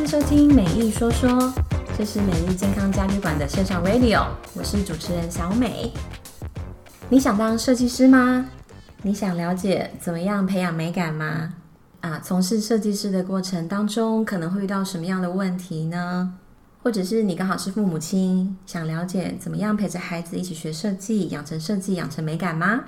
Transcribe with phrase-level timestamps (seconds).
[0.00, 1.52] 迎收听美丽说说，
[1.96, 5.92] 这是美丽健康家居馆的线上 radio，我是主持人小美。
[7.10, 8.46] 你想当设计师吗？
[9.02, 11.52] 你想了解怎么样培养美感吗？
[12.00, 16.32] 啊，从事设计师的过程当中，可能会遇到什么样的问题呢？
[16.82, 22.84] 或者是你刚好是父母亲，想了解怎么样陪着孩子一起学设计，养成设计，养成美感吗？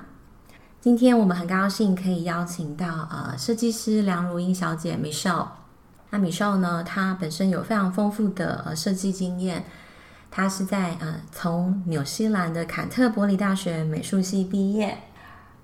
[0.81, 5.45] 今天我们很高兴可以邀请到呃设计师梁如英小姐 Michelle。
[6.13, 9.65] 那 Michelle 呢，他本身有非常丰富的呃设计经验，
[10.29, 14.95] 他是在呃从纽西兰的坎特伯里大学美术系毕业。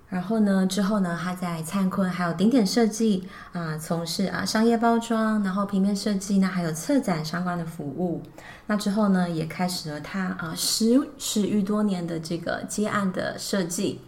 [0.08, 8.20] 然后呢，之后呢，他在灿坤还有顶点设计啊、从事啊商业包装，然后平面设计呢，还有策展相关的服务。
[8.66, 14.00] 那之后呢，也开始了他啊十十余多年的这个接案的设计。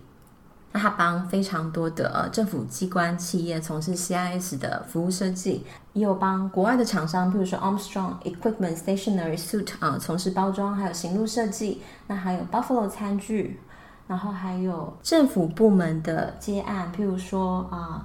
[0.72, 11.82] 那他帮非常多的呃政府机关企业从事 CIS 的服务设计，也有帮国外的厂商，譬如说 Armstrong Equipment Stationery Suit 啊、从事包装还有行路设计。
[12.06, 13.60] 那还有 Buffalo 餐具。
[14.08, 18.04] 然后还有政府部门的接案，譬如说啊，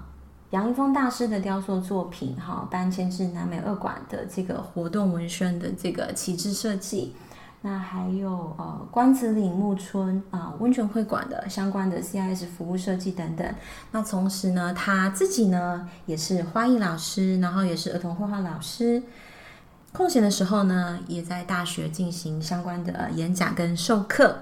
[0.51, 7.13] 杨一峰大师的雕塑作品，哈，搬迁至南美二馆的这个活动文宣的这个旗帜设计，
[7.61, 13.55] 那还有呃关子岭木村啊温泉会馆的相关的 CIS 服务设计等等。
[13.91, 19.03] 那同时呢，他自己呢也是花艺老师，然后也是儿童绘画老师。
[19.91, 24.37] 空闲的时候呢，也在大学进行相关的演讲跟授课。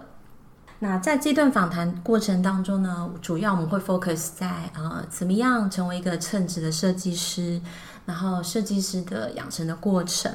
[0.79, 7.61] 那在这段访谈过程当中呢，主要我们会 focus 在呃怎么样成为一个称职的设计师，
[8.05, 10.31] 然后设计师的养成的过程，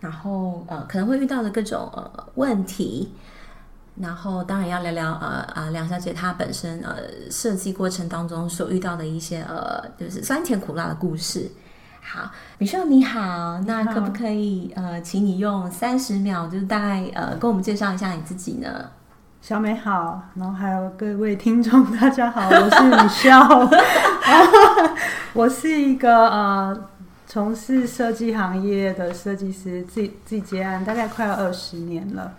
[0.00, 3.12] 然后呃可能会遇到的各种呃问题，
[3.96, 6.96] 然后当然要聊聊呃啊梁小姐她本身呃
[7.30, 11.50] 设计过程当中所遇到的一些呃就是酸甜苦辣的故事。
[12.02, 18.68] 好，Michelle 你好，那可不可以呃请你用三十秒，就是大概呃跟我们介绍一下你自己呢？
[19.40, 23.70] 小美好，然后还有各位听众，大家好，我是米笑
[25.34, 26.88] 我是一个呃
[27.26, 32.34] 从事设计行业的设计师，自己自己接案，大概快要二十年了。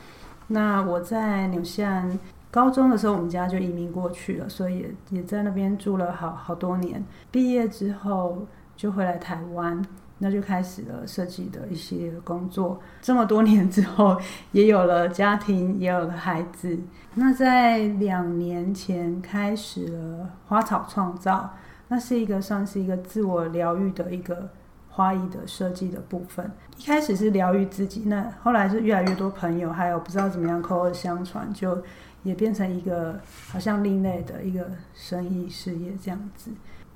[0.48, 2.18] 那我在纽西兰
[2.50, 7.04] 高中的时候，我们家就移民过去了，所以也也在那边住了好好多年。
[7.30, 9.84] 毕业之后就回来台湾。
[10.20, 12.80] 那就开始了设计的一些工作。
[13.04, 14.20] 这么多年之后，
[14.52, 16.76] 也有了家庭，也有了孩子。
[17.14, 21.54] 那在两年前开始了花草创造，
[21.90, 24.50] 那是一个算是一个自我疗愈的一个
[24.98, 26.52] 花艺的设计的部分。
[26.76, 31.84] 一开始是疗愈自己，那后来是越来越多朋友，还有不知道怎么样口耳相传，就
[32.24, 36.50] 也变成一个好像另类的一个生意事业这样子。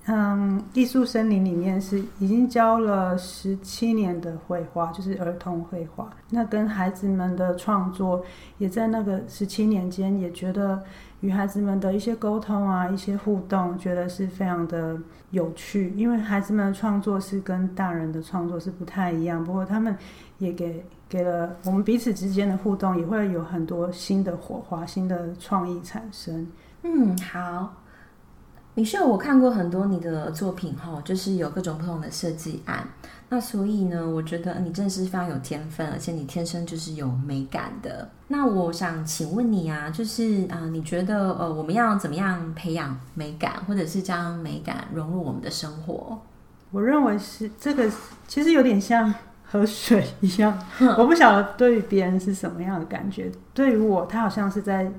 [0.07, 6.11] 嗯，艺术森林里面是已经教了十七年的绘画，就是儿童绘画。
[6.31, 8.23] 那跟孩子们的创作，
[8.57, 10.81] 也在那个十七年间，也觉得
[11.19, 14.97] 与孩子们的一些沟通啊，一些互动，觉得是非常的
[15.29, 15.93] 有趣。
[15.95, 19.95] 因为孩子们的创作是跟大人的创作是不太一样，不过他们
[20.39, 26.47] 也给给了我们彼此之间的互动，也会有很多新的火花、新的创意产生。
[26.81, 27.71] 嗯，好。
[28.73, 32.87] Michelle，我看过很多你的作品哈，就是有各种不同的设计案。
[33.27, 38.09] 那所以呢，我觉得你真的是非常有天分，而且你天生就是有美感的。
[38.29, 46.17] 那我想请问你啊，就是啊、呃，你觉得呃，我们要怎么样培养美感，或者是将美感融入我们的生活？
[46.71, 47.91] 我认为是这个，
[48.27, 50.57] 其实有点像喝水一样。
[50.97, 54.89] 我不晓得对于别人是什么样的感觉，对于我，他好像是在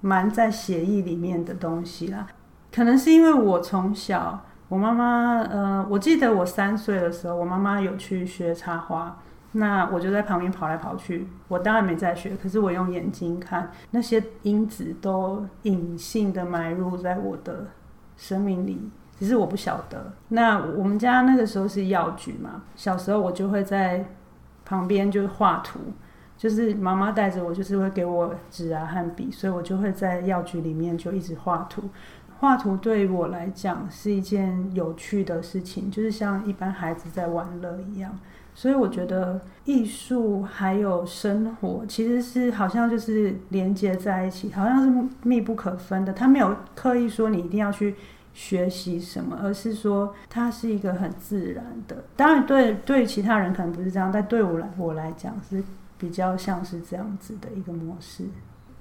[0.00, 2.26] 蛮在协议里面的东西啦。
[2.76, 4.38] 可能是因为我从小，
[4.68, 9.16] 我妈妈，呃，我记得我三岁的时候，我妈妈有去学插花，
[9.52, 11.26] 那我就在旁边跑来跑去。
[11.48, 17.68] 我当然没在学，可是我用眼睛看那些因子都隐性的埋入在我的
[18.14, 20.12] 生命里，只是我不晓得。
[20.28, 24.04] 那我们家那个时候是药局嘛，小时候我就会在
[24.66, 25.80] 旁边就是画图，
[26.36, 31.84] 就是妈妈带着我，就是会给我纸啊和笔，所以我就会在药局里面就一直画图。
[32.38, 38.18] 画图对我来讲是一件有趣的事情，就是像一般孩子在玩乐一样。
[38.54, 46.12] 所以我觉得艺术还有生活其实是好像就是连接在一起，好像是密不可分的。
[46.12, 47.94] 他没有刻意说你一定要去
[48.32, 52.04] 学习什么，而是说它是一个很自然的。
[52.16, 55.62] 当然，对对其他人可能不是这样，但对我来我来讲是
[55.98, 58.24] 比较像是这样子的一个模式。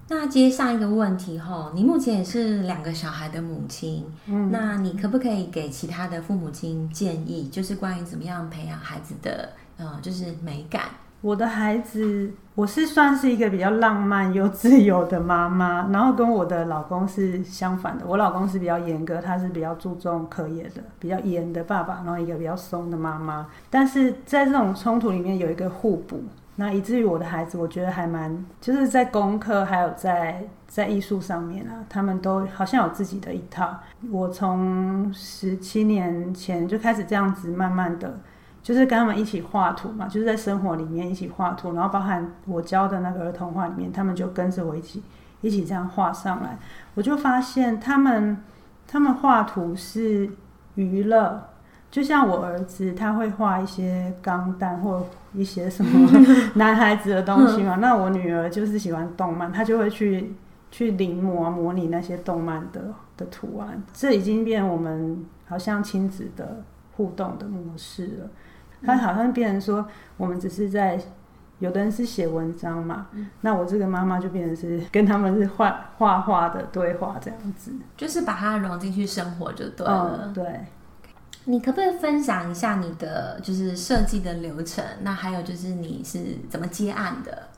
[0.07, 10.83] 那接上一个问题哈，你目前也是两个小孩的母亲，嗯，那你可不可以给其他的父母亲建议，就是关于怎么样培养孩子的呃，就是美感？
[11.21, 18.05] 我的孩子，我是算是一个比较浪漫又自由的妈妈，然后跟我的老公是相反的。
[18.05, 23.47] 我老公是比较严格，他是比较注重课业的，比较严的爸爸，然后一个比较松的妈妈。
[23.71, 26.21] 但是在这种冲突里面有一个互补，
[26.57, 33.77] 那以至于我的孩子，我觉得还蛮，就是在功课还有在在艺术上面啊，他们都好像有自己的一套。
[34.09, 38.19] 我从十七年前就开始这样子，慢慢的。
[38.63, 45.03] 就是跟他们一起画图嘛，就是在生活里面一起画图，然后包含我教的那个儿童画里面，他们就跟着我一起
[45.41, 46.57] 一起这样画上来。
[46.95, 48.35] 我就发现他们
[48.87, 50.27] 他们画图是
[50.73, 51.47] 娱乐，
[51.95, 56.09] 就像我儿子他会画一些钢弹或一些什么
[56.55, 60.35] 男孩子的东西嘛，那我女儿就是喜欢动漫，她就会去
[60.69, 62.81] 去临摹模拟那些动漫的
[63.15, 63.81] 的图案。
[63.93, 66.61] 这已经变我们好像亲子的
[66.97, 68.29] 互动的模式了。
[68.83, 69.87] 他好像变成说，
[70.17, 70.99] 我们只是在，
[71.59, 80.25] 有的人是写文章嘛，嗯、那我这个妈妈就变成是跟他们是画画画的对话这样子，就是把它融进去生活就对了。
[80.25, 80.65] 嗯、对，
[81.45, 84.83] 你可不可以分享一下你的就是设计的流程？
[85.01, 86.19] 那还有就是你是
[86.49, 87.49] 怎么接案的？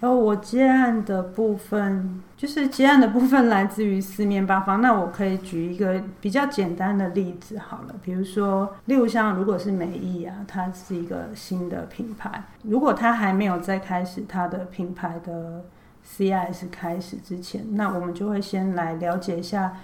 [0.00, 4.80] 然后我接案的部分，就是接案的部分来自于四面八方。
[4.80, 15.62] 那我可以举一个比较简单的例子好了，比如说，例如像如果是美意啊，它是一个新的品牌，如果它还没有在开始它的品牌的
[16.06, 19.76] CIS 开始之前，那我们就会先来了解一下，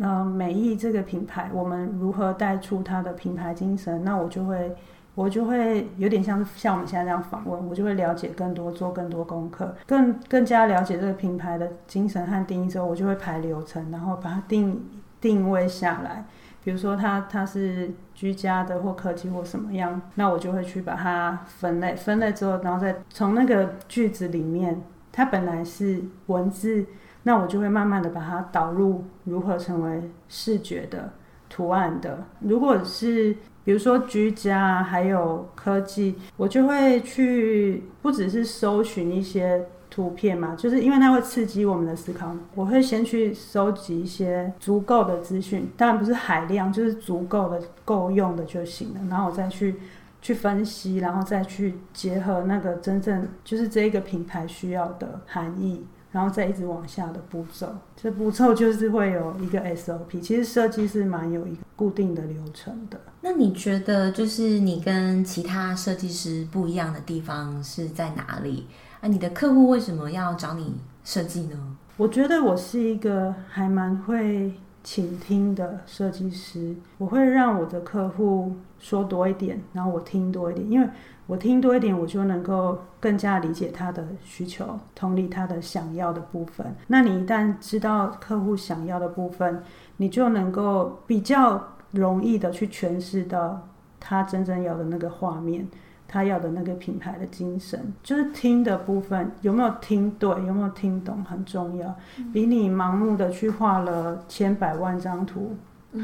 [0.00, 4.04] 呃，美意这个品牌，我们如何带出它的品牌精神。
[4.04, 4.74] 那我就会。
[5.16, 14.84] 我就会有点像像我们现在这样访问，我就会了解更多，做更多功课，更更加了解这个品牌的精神和定义之后，我就会排流程，然后把它定
[15.20, 16.24] 定位下来。
[16.64, 24.82] 比如说它它是居家的或科技或什么样，那我就会去把它分类，分类之后，然后再从那个句子里面，
[25.12, 26.84] 它本来是文字，
[27.24, 31.10] 那我就会慢慢的把它导入如何成为视觉的
[31.50, 32.22] 图案的。
[32.40, 42.30] 如果是比如说居家还有科技，我就会去不只是搜寻一些图片嘛，就是因为它会刺激我们的思考。
[42.54, 49.00] 我会先去收集一些足够的资讯，当然不是海量，就是足够的够用的就行了。
[49.08, 49.76] 然后我再去
[50.20, 55.86] 去分析，然后再去结合那个真正就是这一个品牌需要的含义。
[56.14, 57.66] 然后再一直往下的步骤，
[57.96, 60.20] 这步骤就是会有一个 SOP。
[60.20, 63.00] 其实设计是蛮有一个固定的流程的。
[63.20, 68.68] 那你觉得，就是你跟其他设计师不一样的地方是在哪里？
[69.00, 71.76] 啊，你的客户为什么要找你设计呢？
[71.96, 74.52] 我觉得我是一个还蛮会
[74.84, 80.88] 倾听的设计师，我会让我的客户说多一点，然后我听多一点，因为。
[81.26, 86.74] 我听多一点，我就能够更加理解他的需求，同理他的想要的部分。
[86.88, 89.62] 那你一旦知道客户想要的部分，
[89.96, 91.62] 你就能够比较
[91.92, 93.66] 容易的去诠释到
[93.98, 95.66] 他真正要的那个画面，
[96.06, 97.94] 他要的那个品牌的精神。
[98.02, 101.94] 就是听的部分有没有听对，有没有听懂很重要，
[102.34, 105.56] 比你盲目的去画了千百万张图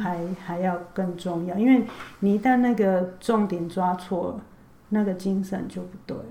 [0.02, 1.58] 还还要更重要。
[1.58, 1.84] 因为
[2.20, 4.40] 你一旦那个重点抓错了。
[4.90, 6.24] 那个精神就不对了。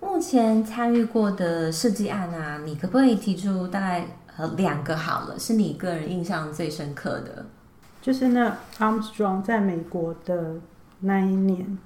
[0.00, 4.06] 目前参与过的设计案啊，你可不可以提出大概
[4.36, 7.46] 呃两个好了，是你个人印象最深刻的？
[8.00, 10.56] 就是那 Armstrong 在美国的
[11.00, 11.78] 那一年，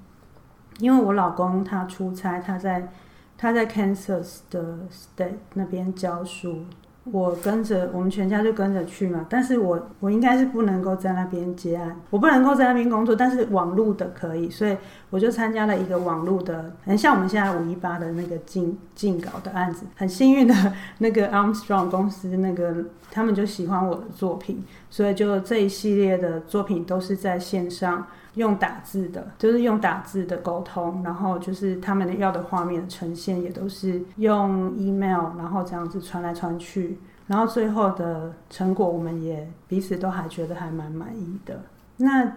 [0.78, 2.88] 因为我老公他出差，他在
[3.36, 6.64] 他在 Kansas 的 State 那边教书。
[7.12, 14.76] 我跟着我们全家就跟着去嘛，但是我我应该是不能够在那边接案，我不能够在那边工作，但是网路的可以，所以
[15.10, 19.86] 我就参加了一个网路的，很像我们现在五一八的那个进进稿的案子。
[19.96, 20.54] 很幸运的
[20.98, 22.74] 那个 Armstrong 公司那个
[23.10, 28.06] 他们就喜欢我的作品，所以就这一系列的作品都是在线上。
[28.34, 41.62] 用打字的，就是用打字的沟通，然后就是他们要的画面的呈现也都是用 email，然后这样子传来传去，然后最后的成果我们也彼此都还觉得还蛮满意的。
[41.96, 42.32] 那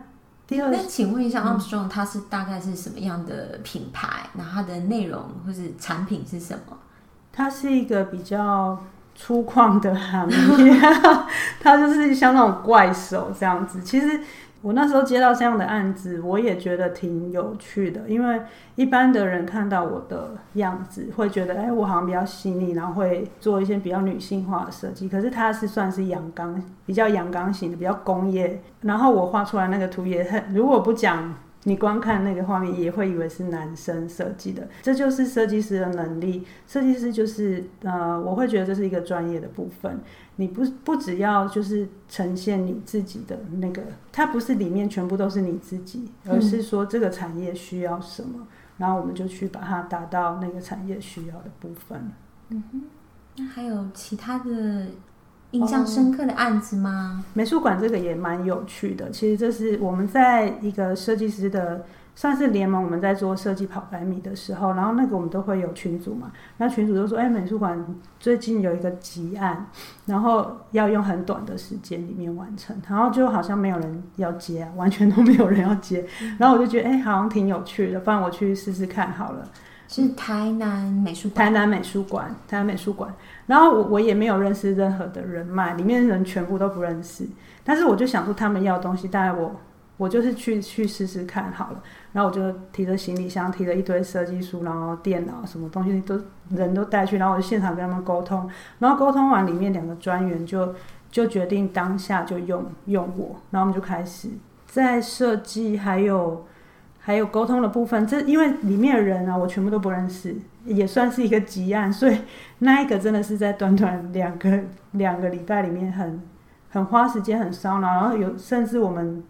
[0.48, 4.27] 第二，那请问一下，Armstrong 它是大概是什么样的品牌？
[4.34, 6.75] 那它的内容或是产品是什么？
[7.31, 8.81] 它是一个比较
[9.21, 10.73] 粗犷的行业，
[11.61, 14.19] 它就是像那种怪手这样子，其实。
[14.63, 18.39] 我那时候接到这样的案子，我也觉得挺有趣的，因为
[18.75, 25.09] 一般的人看到我的样子，会觉得，哎，我好像比较细腻，然后会做一些比较女性化的设计。
[25.09, 28.61] 可是它是算是阳刚，比较阳刚型的，比较工业。
[28.81, 36.43] 然后我画出来那个图也很，如果不讲你光看那个画面也会以为是男生设计的，这就是设计师的能力。
[36.67, 39.99] 设计师就是呃，我会觉得这是一个专业的部分。
[40.37, 52.11] 你不不只要就是呈现你自己的那个，它不是里面全部都是你自己，而是说这个产业需要什么，然后我们就去把它达到那个产业需要的部分。
[52.49, 52.81] 嗯哼，
[53.37, 54.87] 那还有其他的？
[55.51, 57.24] 印象深刻的案子吗？
[57.24, 59.10] 哦，美术馆这个也蛮有趣的。
[59.12, 66.31] 其实这是我们在一个设计师的算是联盟，我们在做设计跑百米的时候，然后那个我们都会有群组嘛。
[66.58, 67.86] 那群主就说：“哎，美术馆
[68.20, 69.67] 最近有一个急案，
[70.05, 76.05] 然后要用很短的时间里面完成，然后就好像没有人要接，完全都没有人要接。
[76.38, 79.48] 然后我就觉得，哎，好像挺有趣的，不然我去试试看好了。”
[79.88, 83.13] 是台南美术馆，台南美术馆，台南美术馆。
[83.51, 87.27] 然后我我也没有认识任何的人脉，里面人全部都不认识。
[87.65, 89.53] 但是我就想说，他们要东西，大概我
[89.98, 91.84] 我就是去去试试看好了。
[92.13, 96.17] 然后我就提着行李箱，提着一堆设计书，然后电脑什么东西都
[96.51, 98.50] 人都带去，然后我就现场跟他们沟通。
[98.79, 100.74] 然后沟通完，里面两个专员就
[101.12, 104.29] 就决定当下就用用我，然后我们就开始
[104.65, 106.46] 在设计，还有。
[107.03, 112.17] 还有沟通的部分，这因为里面的人啊，我全部都不认识，也算是一个急案，所以
[112.59, 114.59] 那一个真的是在短短两个
[114.93, 116.21] 两个礼拜里面很
[116.69, 119.23] 很花时间，很烧脑，然后有甚至我们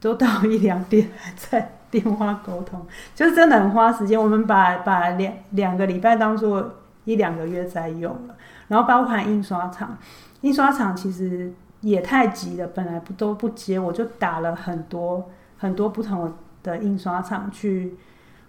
[0.00, 4.20] 都到一两点还在电话沟通，就是真的很花时间。
[4.20, 6.74] 我们把把两两个礼拜当做
[7.04, 8.36] 一两个月在用了，
[8.68, 9.98] 然后包含印刷厂，
[10.42, 16.32] 印刷厂其实也太急了，本来不都不接，我就打了很多很多不同。
[16.62, 17.96] 的印刷厂去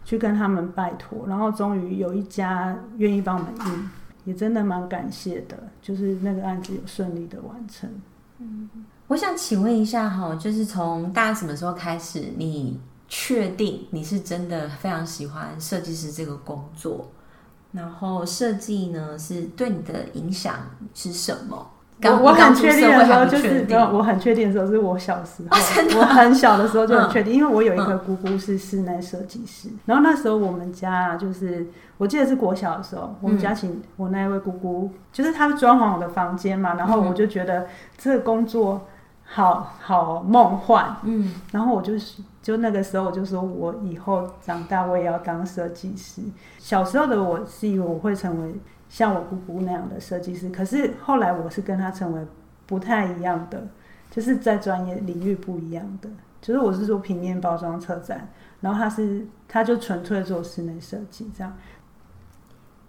[0.04, 3.90] 去跟他们拜托，然后终于有一家愿意帮我们印，
[4.26, 7.90] 也真的蛮感谢的，就是那个案子有顺利的完成。
[8.40, 8.70] 嗯，
[9.08, 17.10] 我想请问一下哈，就是从大概什么时候开始，你确定你是真的非常喜欢设计师这个工作？
[17.72, 20.56] 然后设计呢，是对你的影响
[20.94, 21.70] 是什么？
[22.04, 31.68] 我我很确定的时候，就是我很确定的时候，是我小时候，我很小的时候就很确定，因为我有一个姑姑是室内设计师，然后那时候我们家就是，
[31.98, 37.68] 我记得是国小的时候，我们家请我那一位姑姑，就是她装潢我的房间嘛，然后我就觉得
[37.98, 38.88] 这个工作
[39.24, 46.22] 好好梦幻，嗯，然后我就是就那个时候我就说我以后长大我也要当设计师，
[46.58, 48.56] 小时候的我是以为我会成为。
[48.92, 52.22] 像我姑姑那样的设计师，可是后来我是跟他成为
[52.66, 53.66] 不太一样的，
[54.12, 56.10] 就是在专业领域不一样的。
[56.42, 58.28] 就是我是做平面包装策展，
[58.60, 61.56] 然后他是他就纯粹做室内设计这样。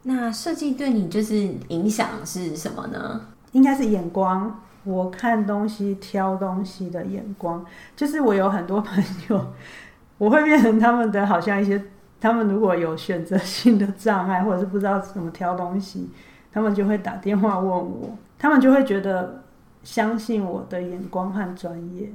[0.03, 1.37] 那设计对你就是
[1.69, 3.21] 影响是什么呢？
[3.53, 7.65] 应该是眼光，我看东西、挑东西的眼光。
[7.95, 9.55] 就是我有很多朋友，
[10.19, 11.81] 我会变成他们的好像一些。
[12.23, 16.09] 他们如果有选择性的障碍，或者是不知道怎么挑东西，
[16.53, 19.43] 他们就会打电话问我，他们就会觉得
[19.83, 22.09] 相信我的眼光和专业，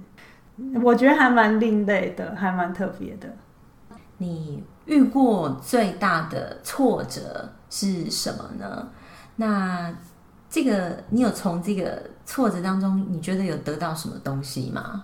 [0.82, 3.28] 我觉得还蛮另类的，还蛮特别的。
[4.20, 8.88] 你遇过最大的挫折是什么呢？
[9.36, 9.94] 那
[10.50, 15.04] 这个你有从这个挫折当中，你觉得有得到什么东西吗？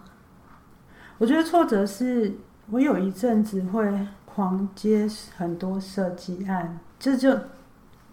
[1.17, 2.33] 我觉得挫折是
[2.71, 3.85] 我有一阵子会。
[4.33, 7.37] 狂接很多设计案，这就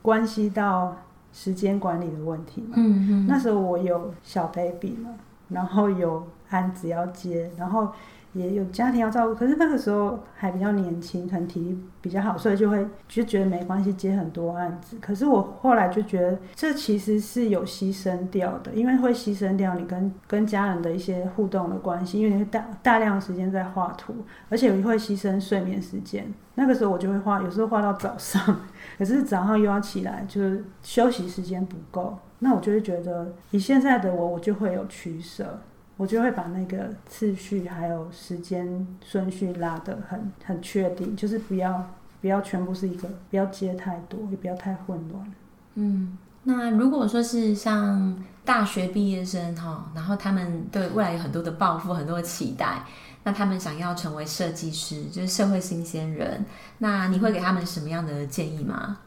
[0.03, 0.97] 关系到
[1.33, 2.75] 时间管理的问题嘛。
[2.77, 3.27] 嗯嗯。
[3.27, 5.11] 那时候我有小 baby 嘛，
[5.49, 7.93] 然后有案子要接，然后。
[8.33, 14.97] 也有家庭要照顾，可是那个时候还比较年轻，可能体力比较好，所以就会就觉得没关系，接很多案子。
[15.01, 24.15] 可是我后来就觉得，这其实是有牺牲掉的，因为会牺牲掉你跟跟家人的一些互动的关系，因为你会大大量时间在画图，
[24.49, 26.33] 而且也会牺牲睡眠时间。
[26.55, 28.61] 那个时候我就会画，有时候画到早上，
[28.99, 32.17] 可是早上又要起来，就是休息时间不够。
[32.39, 35.61] 那我就会觉得，以现在的我，我就会有取舍。
[36.00, 41.90] 我就会把那个次序还有时间顺序拉得很很确定，就是不要
[42.23, 45.33] 不要全部是一个，不要接太多，也不要太混乱。
[45.75, 48.16] 嗯，那如果说是像
[48.47, 52.83] 大学毕业生哈，然后他们对未来有很多的抱负，很多的期待，
[53.25, 56.47] 那他们想要成为设计师，就是社会新鲜人，
[56.78, 59.00] 那你会给他们什么样的建议吗？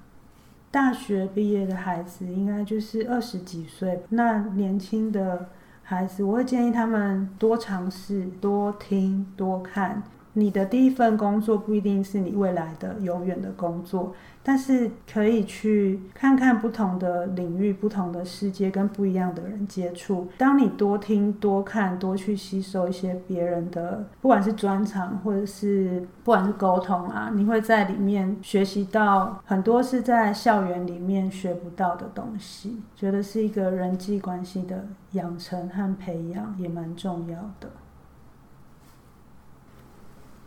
[0.70, 5.50] 大学毕业的孩子应该就是二十几岁，那年轻的。
[5.94, 10.02] 孩子，我会建议他们多尝试、多听、多看，
[10.34, 20.28] 你的第一份工作不一定是你未来的永远的工作，但是可以去看看不同的领域、不同的世界跟不一样的人接触。
[20.38, 32.82] 当你多听、多看、多去吸收一些别人的，不管是专长或者是不管是沟通啊，你会在里面学习到很多是在校园里面学不到的东西。
[32.96, 37.70] 觉得是一个人际关系的养成和培养也蛮重要的。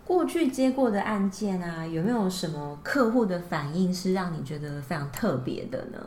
[0.07, 5.99] 过去接过的案件啊，有没有什么客户的反应是让你觉得非常特别的呢？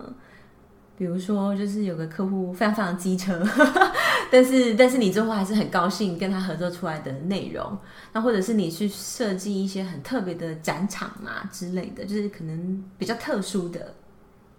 [0.98, 3.42] 比如说，就是有个客户非常非常机车，
[4.32, 7.78] 但是但是你最后还是很高兴跟他合作出来的内容。
[8.14, 13.94] 那或者是你去设计一些很特别的展场啊之类的，就是可能比较特殊的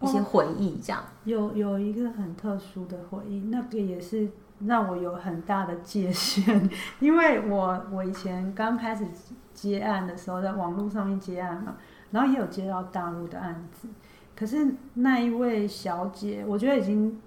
[0.02, 1.02] 一些回忆，这样。
[1.02, 4.28] 哦，有有一个很特殊的回忆，那个也是。
[4.66, 6.68] 让我有很大的界限，
[7.00, 9.06] 因为我我以前刚开始
[9.54, 11.76] 接案的时候，在网络上面接案嘛，
[12.10, 13.88] 然后也有接到大陆的案子，
[14.36, 17.20] 可是那一位小姐，我觉得已经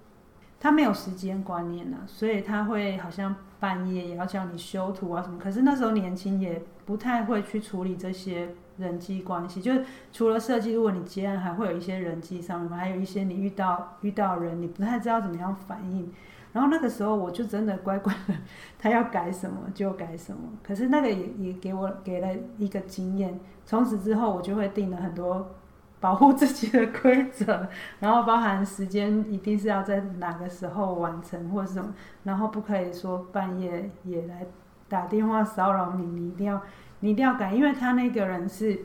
[0.60, 16.12] 她没有时间观念了，所以她会好像半夜也要叫你修图啊什么，可是那时候年轻也不太会去处理这些人际关系，就是除了设计，如果你接案还会有一些人际上面，还有一些你遇到遇到人，你不太知道怎么样反应。
[16.53, 18.33] 然后那个时候我就真的乖乖的，
[18.77, 20.39] 他要改什么就改什么。
[20.63, 25.55] 可是那个也也给我给了一个经验，从此之后我就会定了很多
[26.00, 27.67] 保护自己的规则，
[28.00, 31.91] 然后包含时间一定是要在哪个时候完成或者什么，
[32.24, 34.45] 然后不可以说半夜也来
[34.88, 36.62] 打电话骚扰你，你一定要
[37.00, 38.79] 你一定要改，因为他那个人是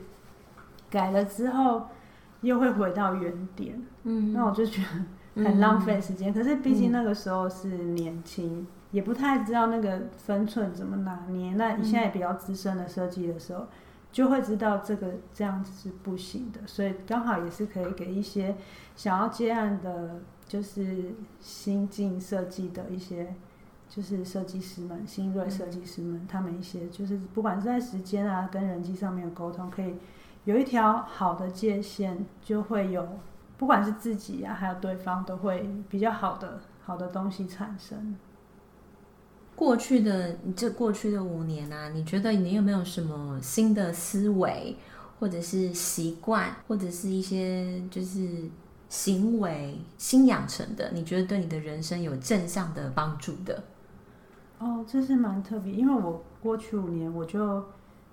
[0.89, 1.89] 改了之后
[2.41, 3.79] 又会回到原点。
[4.05, 4.89] 嗯，那我就觉得。
[5.45, 11.55] 很浪费时间，可是毕竟那个时候是年轻，嗯、也不太知道那个分寸怎么拿捏。
[11.55, 13.67] 那你现在也比较资深的设计的时候，
[14.11, 16.61] 就会知道这个这样子是不行的。
[16.67, 18.57] 所以刚好也是可以给一些
[18.97, 23.35] 想要接案的，就是新进设计的一些，
[23.89, 29.95] 就是设计师们、新锐设计师们，他们一些就是不管是在时间啊跟人际上面的沟通，可以
[30.45, 33.07] 有一条好的界限，就会有。
[33.59, 38.17] 不管是自己呀、啊，还有对方，都会比较好的好的东西产生。
[39.57, 44.77] 过去的这过去的五年啊，你觉得你有没有什么新的思维，
[45.19, 48.49] 或者是习惯，或者是一些就是
[48.89, 50.89] 行为新养成的？
[50.93, 53.65] 你觉得对你的人生有正向的帮助的？
[54.61, 57.65] 哦，这是蛮特别，因为我过去五年，我就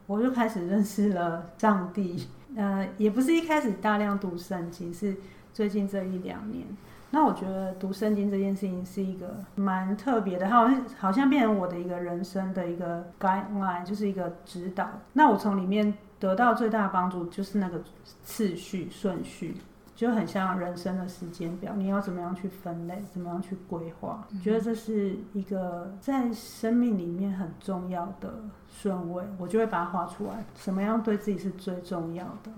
[0.07, 2.27] 我就开始认识了上帝。
[2.55, 5.15] 呃，也不是一开始大量读圣经，是。
[5.53, 6.65] 最近这一两年，
[7.11, 14.85] 那我觉得读圣经这件事情是一个蛮特别的，它好像好像变成我的一个人生的一个 guideline，就是一个指导。
[15.13, 17.81] 那我从里面得到最大的帮助就是那个
[18.25, 19.55] 次序顺序，
[19.95, 24.27] 就很像人生的时间表，你要怎么样去分类，怎么样去规划。
[24.29, 32.51] 我、嗯、觉得这是一个在生命里面很重要的顺位，我就会把它画出来，什么样对自己是最重要的。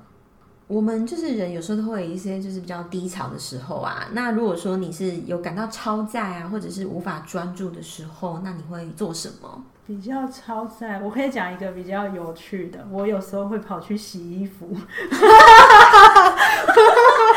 [0.66, 4.10] 我们就是人，有时候都会有一些就是比较低潮的时候啊。
[4.12, 9.64] 那如果说你是有感到超载啊，或者是无法专注的时候，那你会做什么？
[9.86, 12.86] 比较超载，我可以讲一个比较有趣的。
[12.92, 14.76] 我有时候会跑去洗衣服。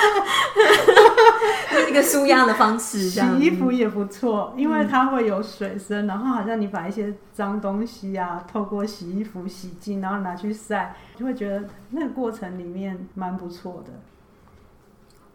[1.89, 13.93] 一个舒压的方式，洗衣服也不错，因为它会有水声，嗯、然后好像你把一些脏东西啊，透过洗衣服洗净，然后拿去晒，就会觉得那个过程里面蛮不错的。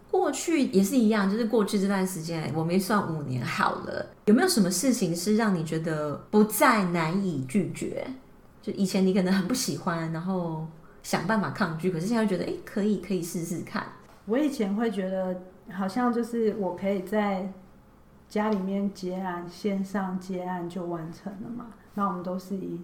[0.10, 8.08] 过去也是一样，就是过去这段时间，我没算五年好了，有没有什么事情是让你觉得不再难以拒绝？
[8.62, 10.66] 就以前你可能很不喜欢，然后
[11.04, 13.86] 想办法抗拒，可是现在觉得，哎，可以，可以试试看。
[14.26, 15.36] 我以前会觉得。
[15.72, 17.52] 好像就是我可以在
[18.30, 21.66] 家里面接案，线上接案就完成了嘛。
[21.96, 22.80] 那我们都是以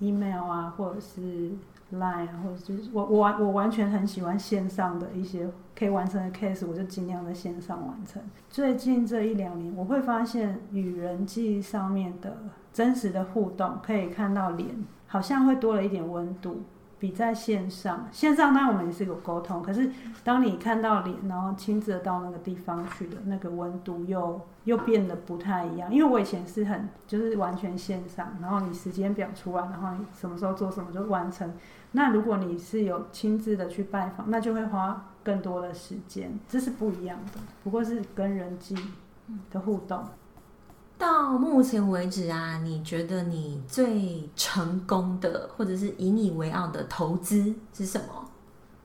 [0.00, 1.52] email 啊，或者是
[1.92, 8.20] line 啊，或者就是我我完我完全很喜欢线上的一些可以完成的 case，我就尽量在线上完成。
[8.50, 12.36] 最近这一两年，我会发现与人际上面的
[12.72, 14.68] 真实的互动，可以看到脸，
[15.06, 16.62] 好像会多了一点温度。
[16.98, 19.90] 比在线上，线上当然我们也是有沟通，可是
[20.24, 25.92] 当你看到脸，然后亲自到那个地方去的那个温度又又变得不太一样。
[25.92, 31.52] 因为我以前是很就是完全线上，然后你时间表出来，然后你什么时候做什么就完成。
[31.92, 37.40] 那如果你是有亲自的去拜访，那就会花更多的时间，这是不一样的。
[37.62, 38.76] 不过是跟人际
[39.50, 40.04] 的互动。
[40.98, 48.24] 到目前为止啊，你觉得你最成功的，或者是引以为傲的投资是什么？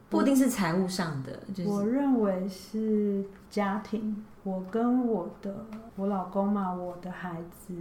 [0.10, 4.24] 不一定是财务上的，我认为是家庭。
[4.44, 7.74] 我跟我的我老公嘛，我的孩子。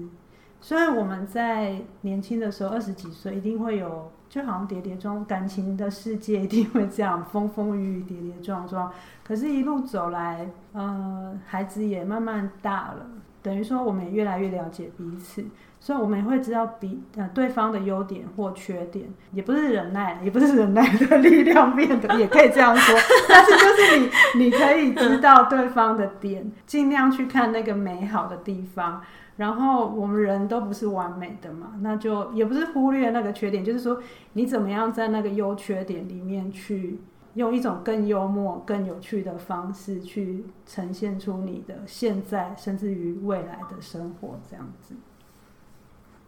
[0.61, 8.90] 虽然我们在年轻的时候，二十几岁，一定会有，就好像跌跌撞，感情的世界一定会这样风风雨雨、跌跌撞撞。
[9.25, 13.07] 可是，一路走来，呃，孩子也慢慢大了，
[13.42, 15.44] 等于说，我们也越来越了解彼此，
[15.81, 22.98] 所以我们也会知道彼呃对方的优点或缺点，也不是忍耐，也不是忍耐的力量变的，也可以这样说。
[23.28, 29.02] 但是，就是你你可以知道对方的点，尽量去看那个美好的地方。
[29.38, 33.98] 然后我们人都不是完美的嘛，那就也不是忽略那个缺点，就是说
[34.35, 37.00] 你怎么样在那个优缺点里面去
[37.35, 44.95] 用一种更幽默、更有趣的方式去呈现出你的现在，甚至于未来的生活这样子。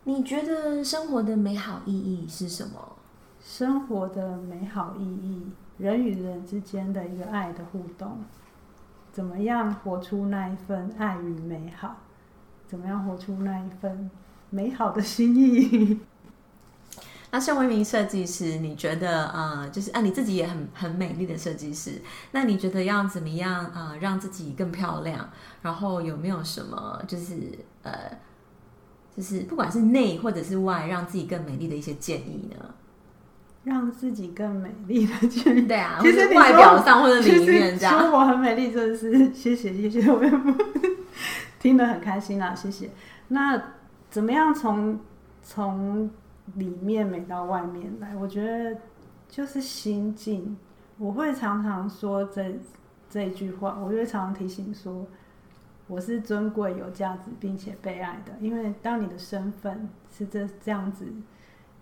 [0.05, 2.97] 你觉得生活的美好意义是什么？
[3.41, 8.19] 生活的美好意义，人与人之间的一个爱的互动，
[9.13, 11.97] 怎么样活出那一份爱与美好？
[12.67, 14.11] 怎么样活出那一份
[14.49, 16.01] 美好的心意？
[17.35, 25.29] 那身为一名设计师，你觉得呃，就是啊，你自己也很很美丽的设计师，那你觉得要怎么样啊、呃，让自己更漂亮？
[25.61, 27.35] 然后有没有什么就是
[27.83, 27.93] 呃，
[29.17, 32.73] 就是不管是内或者是外，让自己更美丽的一些建议呢？
[33.65, 40.21] 让自己更美丽的建议，对啊， 其实外表上或者里面这样，说我很美丽，真的是谢谢谢谢，我。
[41.59, 42.93] 听得很开心啊，谢谢。
[43.27, 43.61] 那
[44.09, 45.01] 怎么样从
[45.43, 46.09] 从
[46.57, 48.15] 里面美到外面来？
[48.17, 48.79] 我觉得
[49.29, 50.57] 就是心境。
[50.99, 52.55] 我会常常说这
[53.11, 55.05] 这一句话，我就会常常提醒说，
[55.89, 58.33] 我是尊贵、有价值并且被爱的。
[58.41, 61.07] 因为当你的身份是这这样子，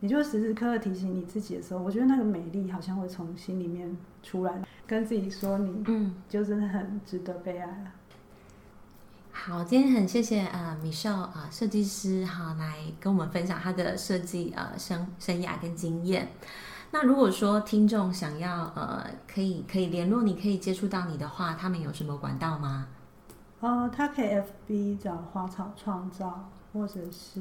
[0.01, 7.92] 你就时时刻刻提醒你自己的时候，我觉得那个美丽好像会从心里面出来，跟自己说你，嗯，就真的很值得被爱了。
[9.32, 16.28] 好，今天很谢谢呃，Michelle 啊、呃，设计师哈，来跟我们分享他的设计呃生生涯跟经验。
[16.92, 22.86] 那如果说听众想要呃，可以可以联络你，可以接触到你的话，他们有什么管道吗？
[23.60, 24.28] 呃，他可以
[24.68, 27.40] FB 找花草创造，或者是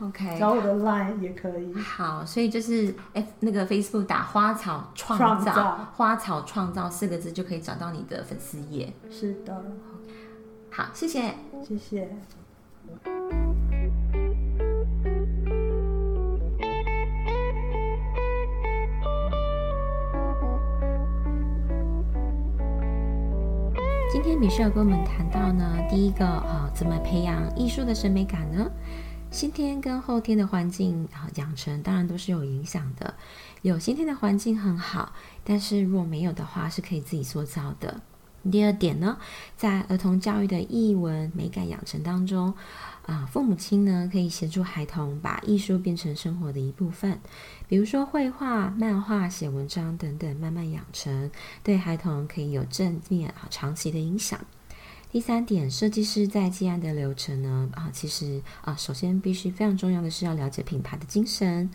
[0.00, 1.72] OK 找我的 Line 也可以。
[1.74, 8.92] 好，所以就是 F 那个 Facebook 打花草创造，创造花草创造四个字就可以找到你的粉丝页。
[9.10, 9.64] 是的。
[10.70, 11.34] 好，谢谢，
[11.66, 12.08] 谢谢。
[24.12, 28.70] 今天 Michelle 跟我们谈到呢，第一个啊，怎么培养艺术的审美感呢？
[29.30, 33.14] 先天跟后天的环境啊养成，当然都是有影响的。
[33.62, 35.12] 有先天的环境很好，
[35.44, 38.00] 但是如果没有的话，是可以自己塑造的。
[38.50, 39.18] 第二点呢，
[39.56, 42.54] 在儿童教育的艺文美感养成当中，
[43.04, 47.20] 啊，父母亲呢可以协助孩童把艺术变成生活的一部分，
[47.68, 51.30] 比如说绘画、漫画、写文章等等，慢慢养成，
[51.62, 54.38] 对孩童可以有正面啊长期的影响。
[55.12, 61.70] 第三点，设计师在接案的流程呢，啊，其实啊，首先必须非常重要的是要了解品牌的精神，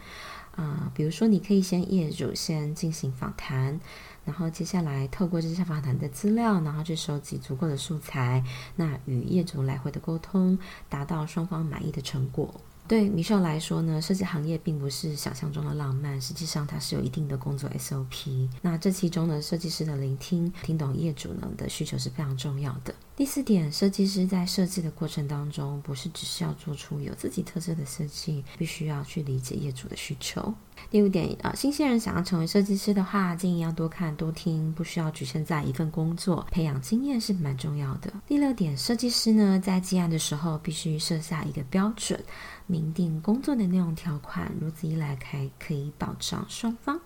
[0.56, 3.80] 啊，比如说你可以先业主先进行访谈。
[4.24, 8.44] 然后接下来透过这些访谈的资料，然后去收集足够的素材，
[8.76, 10.58] 那与业主来回的沟通，
[10.88, 12.54] 达到双方满意的成果。
[12.88, 18.50] 对米少来说呢，设计行业并不是想象中的浪漫，实际上它是有一定的工作 SOP。
[18.62, 22.94] 那这其中呢，设计师的聆听、听懂业主呢的需求是非常重要的。
[23.22, 30.52] 第四点，设计师在设计的过程当中，不是只是要做出有自己特色的设计，必须要去理解业主的需求。
[30.90, 38.12] 第五点，呃，新鲜人想要成为设计师的话，建议要多看多听，不需要局限在一份工作，培养经验是蛮重要的。
[38.26, 42.20] 第六点，设计师呢在接案的时候，必须设下一个标准。
[42.66, 47.00] 明定工作的内容条款，如此一来，才可以保障双方。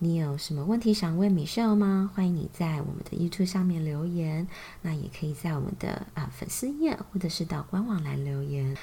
[0.00, 2.08] 你有什么问题想问 Michelle 吗？
[2.14, 4.46] 欢迎你在我们的 YouTube 上面留言，
[4.82, 8.76] 那也可以在我们的啊、粉丝页或者是到官网来留言。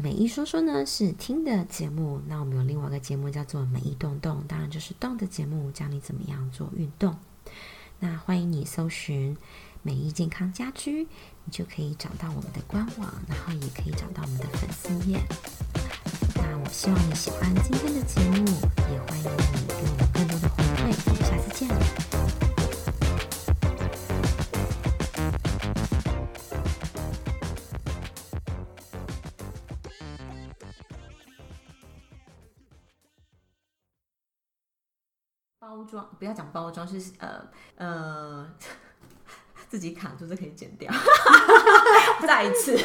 [0.00, 7.16] 美一说说呢是听的节目，那我们有另外一个节目叫做美意动动，当然就是动的节目，教你怎么样做运动。
[7.98, 9.36] 那欢迎你搜寻。
[9.82, 11.08] 美意健康家居，
[11.46, 15.18] 你就可以找到我们的官网，然后也可以找到我们的粉丝页。
[16.72, 18.36] 希望你喜欢今天的节目
[18.92, 20.78] 也欢迎你给我更多的回馈。
[21.06, 21.68] 我们下次见。
[35.58, 38.48] 包装不要讲包装是呃呃
[39.68, 40.92] 自己卡住就可以剪掉。
[42.26, 42.78] 再一次。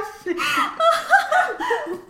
[0.00, 0.36] 아쉽습
[1.92, 2.09] 니.